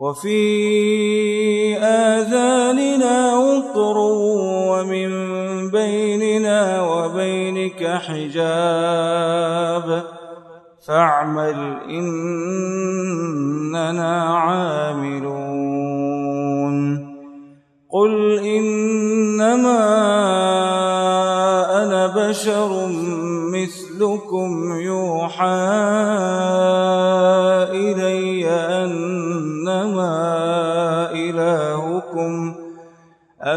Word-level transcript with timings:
وفي 0.00 1.76
آذاننا 1.76 3.36
وقر 3.36 3.98
ومن 4.72 5.10
بيننا 5.70 6.82
وبينك 6.82 7.86
حجاب. 7.86 9.86
فاعمل 10.86 11.58
إننا 11.90 14.12
عاملون. 14.36 15.40
قل 17.92 18.38
إنما 18.38 19.80
أنا 21.82 22.06
بشر 22.06 22.88
مثلكم 23.52 24.80
يوحى 24.80 25.60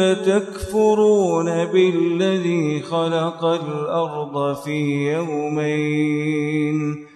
لتكفرون 0.00 1.64
بالذي 1.64 2.82
خلق 2.82 3.44
الأرض 3.44 4.56
في 4.56 5.12
يومين 5.12 7.06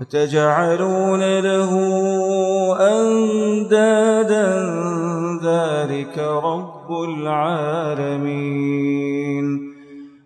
وتجعلون 0.00 1.38
له 1.38 1.72
أندادا 2.80 4.46
ذلك 5.42 6.18
رب 6.18 6.92
العالمين 7.08 8.56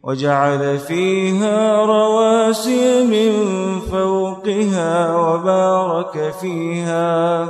وجعل 0.02 0.78
فيها 0.78 1.84
رواسي 1.84 3.04
من 3.04 3.32
فوقها 3.80 5.16
وبارك 5.16 6.32
فيها 6.40 7.48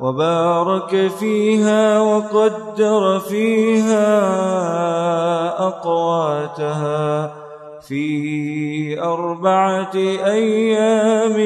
وبارك 0.00 1.10
فيها 1.18 2.00
وقدر 2.00 3.20
فيها 3.20 4.08
أقواتها 5.66 7.32
في 7.88 9.00
أربعة 9.00 9.94
أيام 10.24 11.36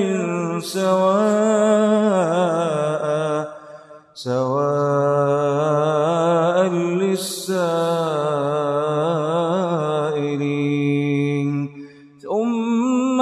سواء 0.60 2.00
سواء 4.14 5.19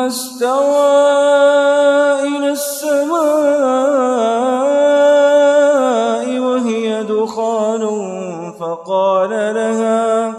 استوى 0.09 0.89
إلى 2.29 2.51
السماء 2.51 3.19
وهي 6.39 7.03
دخان 7.05 7.85
فقال 8.61 9.31
لها 9.31 10.33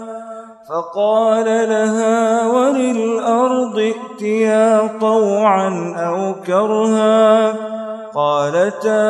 فقال 0.68 1.44
لها 1.46 2.46
وللأرض 2.46 3.76
ائتيا 3.78 4.98
طوعا 5.00 5.94
أو 5.96 6.34
كرها. 6.46 7.54
قالتا 8.14 9.09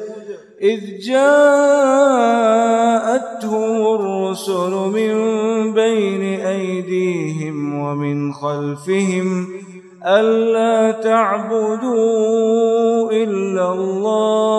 إذ 0.63 0.79
جاءتهم 0.99 2.41
الرسل 3.95 4.71
من 4.71 5.13
بين 5.73 6.39
أيديهم 6.39 7.79
ومن 7.79 8.33
خلفهم 8.33 9.47
ألا 10.05 10.91
تعبدوا 10.91 11.91
إلا 13.11 13.73
الله 13.73 14.50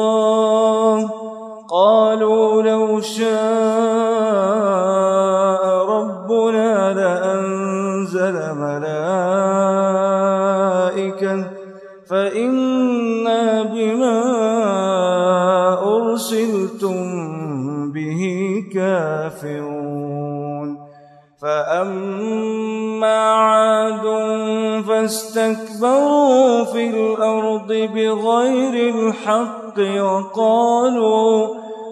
فاستكبروا 25.13 26.65
في 26.65 26.91
الأرض 26.91 27.69
بغير 27.69 28.95
الحق 28.95 29.79
وقالوا 29.79 31.49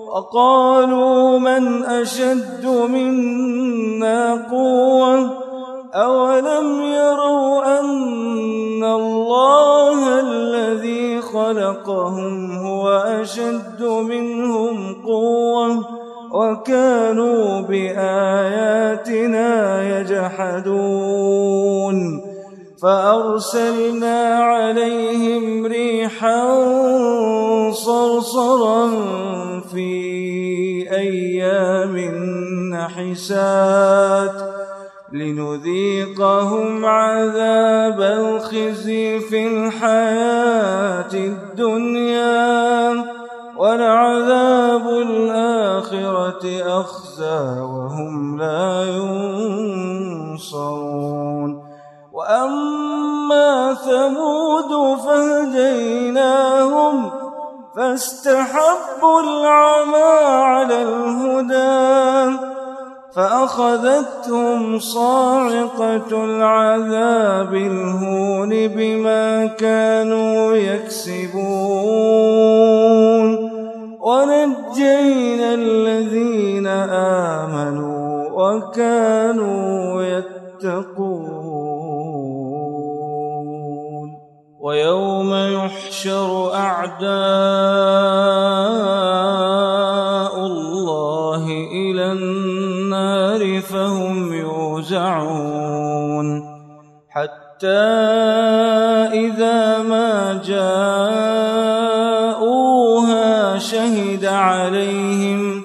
وقالوا 0.08 1.38
من 1.38 1.84
أشد 1.84 2.66
منا 2.66 4.46
قوة؟ 4.50 5.30
أولم 5.94 6.82
يروا 6.82 7.80
أن 7.80 8.84
الله 8.84 10.20
الذي 10.20 11.20
خلقهم 11.20 12.56
هو 12.56 12.88
أشد 12.88 13.82
منهم 13.82 14.96
قوة؟ 15.06 15.84
وكانوا 16.32 17.60
بآياتنا 17.60 19.50
يجحدون. 20.00 21.09
فأرسلنا 22.82 24.34
عليهم 24.38 25.66
ريحا 25.66 26.42
صرصرا 27.70 28.90
في 29.60 29.90
أيام 30.90 31.96
نحسات 32.72 34.60
لنذيقهم 35.12 36.84
عذاب 36.84 38.00
الخزي 38.00 39.20
في 39.20 39.46
الحياة 39.46 41.14
الدنيا 41.14 42.40
ولعذاب 43.56 44.88
الآخرة 44.88 46.44
أخزى 46.80 47.60
فاستحبوا 57.90 59.20
العمى 59.20 60.12
على 60.44 60.82
الهدى 60.82 62.36
فأخذتهم 63.14 64.78
صاعقة 64.78 66.24
العذاب 66.24 67.54
الهون 67.54 68.68
بما 68.68 69.46
كانوا 69.46 70.56
يكسبون 70.56 71.40
ونجينا 74.00 75.54
الذين 75.54 76.66
آمنوا 77.36 78.28
وكانوا 78.30 80.02
يتقون 80.02 81.09
يحشر 85.90 86.54
أعداء 86.54 87.10
الله 90.46 91.44
إلى 91.72 92.12
النار 92.12 93.60
فهم 93.60 94.32
يوزعون. 94.32 95.70
حتى 97.10 97.66
إذا 99.26 99.82
ما 99.82 100.40
جاءوها 100.46 100.78
شهد 103.58 104.24
عليهم 104.24 105.62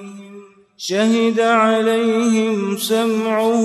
شهد 0.78 1.40
عليهم 1.40 2.78
سمعهم 2.78 3.65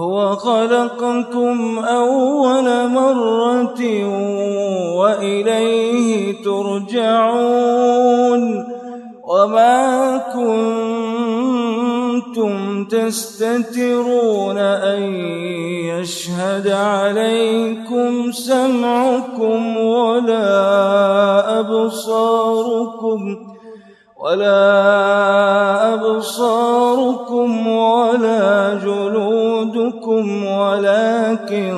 وهو 0.00 0.36
خلقكم 0.36 1.78
أول 1.78 2.88
مرة 2.88 3.80
وإليه 4.96 6.42
ترجعون 6.42 7.84
وما 9.24 10.16
كنتم 12.32 12.84
تستترون 12.84 14.58
أن 14.58 15.02
يشهد 15.84 16.68
عليكم 16.68 18.32
سمعكم 18.32 19.76
ولا 19.76 21.60
أبصاركم 21.60 23.36
ولا 24.20 25.94
أبصاركم 25.94 27.66
ولا 27.66 28.09
جلودكم 30.20 30.44
ولكن 30.44 31.74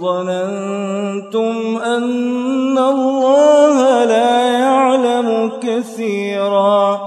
ظننتم 0.00 1.76
أن 1.82 2.78
الله 2.78 4.04
لا 4.04 4.58
يعلم 4.58 5.52
كثيرا 5.62 7.00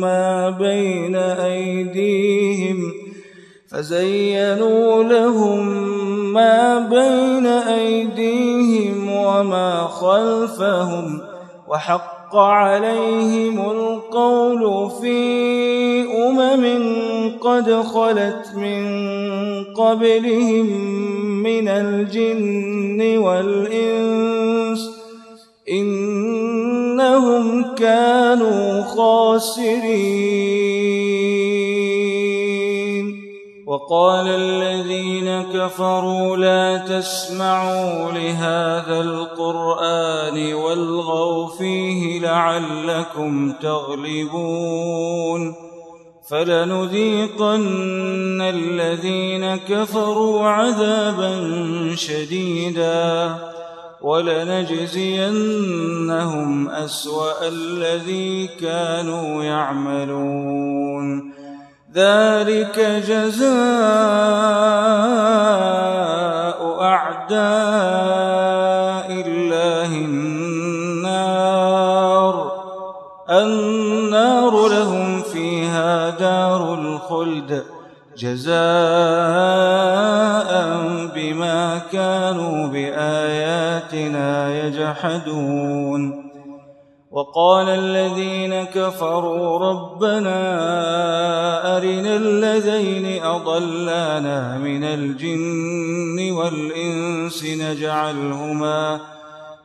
ما 0.00 0.50
بين 0.50 1.16
أيديهم 1.16 2.92
فزينوا 3.68 5.02
لهم 5.02 5.86
ما 6.32 6.78
بين 6.78 7.46
أيديهم 7.46 9.10
وما 9.10 9.86
خلفهم 9.86 11.20
وحق 11.68 12.36
عليهم 12.36 13.60
القول 13.70 14.90
في 15.00 15.16
أمم 16.26 16.64
قد 17.46 17.82
خلت 17.82 18.52
من 18.56 18.84
قبلهم 19.64 20.66
من 21.42 21.68
الجن 21.68 23.18
والإنس 23.18 24.90
إنهم 25.70 27.74
كانوا 27.74 28.82
خاسرين. 28.82 30.46
وقال 33.66 34.28
الذين 34.28 35.42
كفروا 35.42 36.36
لا 36.36 36.76
تسمعوا 36.76 38.12
لهذا 38.12 39.00
القرآن 39.00 40.54
والغوا 40.54 41.48
فيه 41.48 42.20
لعلكم 42.20 43.52
تغلبون. 43.52 45.65
فلنذيقن 46.30 47.62
الذين 48.40 49.56
كفروا 49.56 50.48
عذابا 50.48 51.32
شديدا 51.94 53.34
ولنجزينهم 54.02 55.08
أسوأ 56.70 57.48
الذي 57.48 58.46
كانوا 58.46 59.44
يعملون. 59.44 61.32
ذلك 61.94 62.78
جزاء 63.08 63.46
أعداء 66.82 68.05
جزاء 78.18 78.56
بما 81.14 81.78
كانوا 81.92 82.66
بآياتنا 82.66 84.28
يجحدون. 84.66 86.26
وقال 87.10 87.68
الذين 87.68 88.64
كفروا 88.64 89.58
ربنا 89.58 90.36
أرنا 91.76 92.16
الذين 92.16 93.22
أضلانا 93.22 94.58
من 94.58 94.84
الجن 94.84 96.32
والإنس 96.32 97.44
نجعلهما 97.44 99.00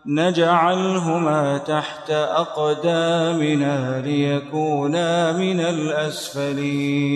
نجعلهما 0.05 1.57
تحت 1.57 2.11
أقدامنا 2.11 4.01
ليكونا 4.05 5.31
من 5.31 5.59
الأسفلين. 5.59 7.11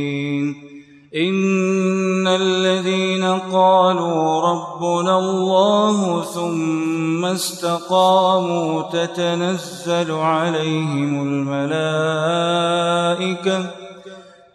إن 1.16 2.28
الذين 2.28 3.24
قالوا 3.24 4.42
ربنا 4.42 5.20
الله 5.20 6.24
ثم 6.24 7.26
استقاموا 7.26 8.82
تتنزل 8.82 10.12
عليهم 10.12 11.22
الملائكة 11.48 12.66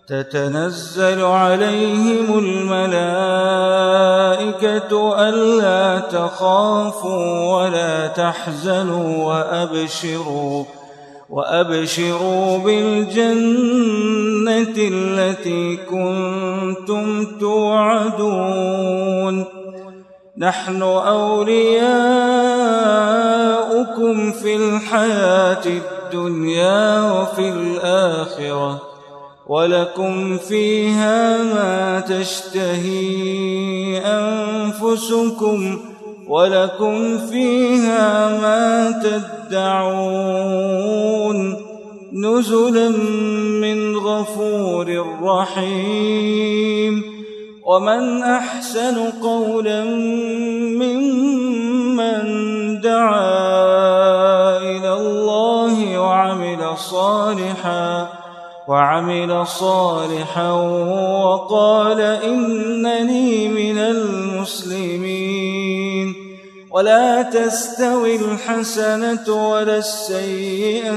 تتنزل 0.08 1.22
عليهم 1.22 2.38
الملائكة 2.38 2.80
ألا 5.28 6.00
تخافوا 6.00 7.54
ولا 7.54 8.06
تحزنوا 8.06 9.24
وأبشروا 9.24 10.64
وأبشروا 11.30 12.58
بالجنة 12.58 13.99
التي 14.78 15.76
كنتم 15.76 17.24
توعدون. 17.40 18.90
نحن 20.38 20.82
أولياؤكم 20.82 21.60
في 24.32 24.56
الحياة 24.56 25.62
الدنيا 25.66 27.12
وفي 27.12 27.48
الآخرة 27.48 28.82
ولكم 29.46 30.38
فيها 30.38 31.42
ما 31.42 32.00
تشتهي 32.00 33.98
أنفسكم 34.06 35.80
ولكم 36.28 37.18
فيها 37.18 38.28
ما 38.40 38.90
تدعون. 39.50 40.50
نزلا 42.12 42.88
من 43.60 43.96
غفور 43.96 45.06
رحيم. 45.22 47.02
ومن 47.66 48.22
أحسن 48.22 49.10
قولا 49.22 49.84
ممن 50.74 52.20
دعا 52.80 54.58
إلى 54.58 54.92
الله 54.92 56.00
وعمل 56.00 56.76
صالحا 56.76 58.08
وعمل 58.68 59.46
صالحا 59.46 60.52
وقال 61.24 62.00
إنني 62.00 63.48
من 63.48 63.78
المسلمين. 63.78 66.14
ولا 66.70 67.22
تستوي 67.22 68.16
الحسنة 68.16 69.50
ولا 69.50 69.76
السيئة. 69.76 70.96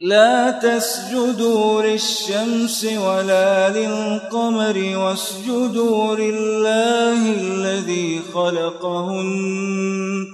لا 0.00 0.50
تسجدوا 0.50 1.82
للشمس 1.82 2.84
ولا 2.84 3.68
للقمر 3.68 4.96
واسجدوا 4.96 6.16
لله 6.16 7.34
الذي 7.40 8.20
خلقهن 8.34 10.26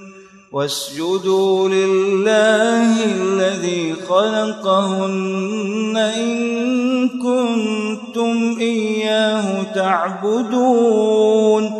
واسجدوا 0.52 1.69
لله 1.69 3.05
الذي 3.05 3.95
خلقهن 4.09 5.97
إن 5.97 7.09
كنتم 7.09 8.57
إياه 8.61 9.62
تعبدون 9.75 11.79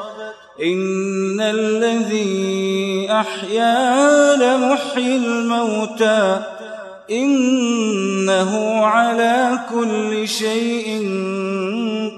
إن 0.63 1.41
الذي 1.41 3.07
أحيا 3.11 4.35
لمحيي 4.35 5.15
الموتى 5.15 6.39
إنه 7.11 8.85
على 8.85 9.59
كل 9.73 10.27
شيء 10.27 11.09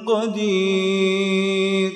قدير. 0.07 1.91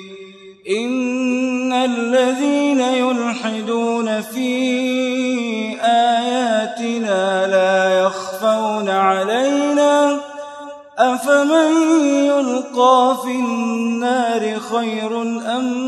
إن 0.70 1.72
الذين 1.72 2.80
يلحدون 2.80 4.20
في 4.20 4.50
آياتنا 5.82 7.46
لا 7.46 8.00
يخفون 8.00 8.88
علينا. 8.88 10.20
أفمن 10.98 11.72
يلقى 12.24 13.16
في 13.24 13.30
النار 13.30 14.60
خير 14.60 15.22
أم 15.22 15.87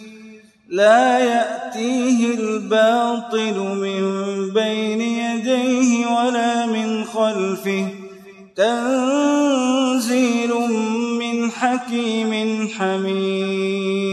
لا 0.71 1.19
يأتيه 1.19 2.33
الباطل 2.33 3.59
من 3.59 4.03
بين 4.53 5.01
يديه 5.01 6.07
ولا 6.07 6.65
من 6.65 7.05
تنزيل 8.55 10.53
من 11.19 11.51
حكيم 11.51 12.67
حميد. 12.77 14.11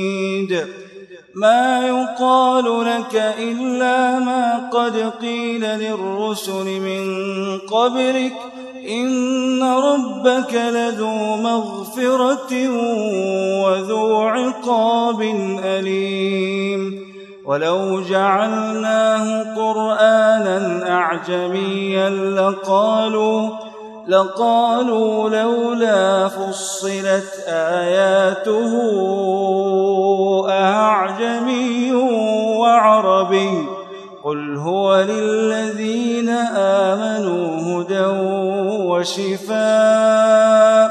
ما 1.35 1.89
يقال 1.89 2.87
لك 2.87 3.35
إلا 3.39 4.19
ما 4.19 4.71
قد 4.73 5.13
قيل 5.21 5.61
للرسل 5.61 6.81
من 6.81 7.59
قبلك 7.59 8.58
إن 8.89 9.63
ربك 9.63 10.55
لذو 10.55 11.37
مغفرة 11.37 12.69
وذو 13.65 14.21
عقاب 14.23 15.23
أليم 15.65 17.09
ولو 17.45 18.01
جعلناه 18.01 19.55
قرآنا 19.57 20.91
أعجميا 20.91 22.11
لقالوا 22.11 23.51
لقالوا 24.09 25.31
لولا 25.31 26.29
فصلت 26.29 27.45
آياته 27.49 28.73
أعجمي 30.51 31.93
وعربي 32.59 33.67
قل 34.25 34.57
هو 34.57 34.97
للذين 34.97 35.78
وشفاء 38.99 40.91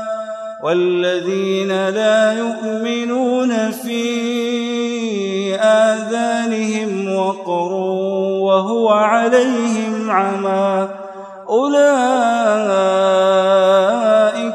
والذين 0.63 1.89
لا 1.89 2.33
يؤمنون 2.33 3.71
في 3.71 5.55
آذانهم 5.55 7.15
وقر 7.15 7.73
وهو 8.47 8.89
عليهم 8.89 10.11
عمى 10.11 10.89
أولئك 11.49 11.83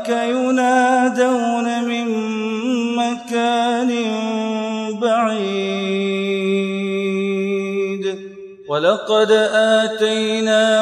ينادون 0.09 1.85
من 1.85 2.06
مكان 2.97 3.90
بعيد 5.00 6.52
ولقد 8.68 9.30
آتينا 9.54 10.81